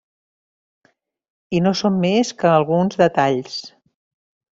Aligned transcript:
I 1.57 1.61
no 1.65 1.73
són 1.81 1.99
més 2.05 2.31
que 2.39 2.49
alguns 2.53 2.97
detalls. 3.03 3.59